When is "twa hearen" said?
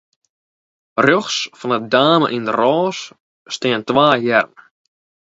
3.89-4.53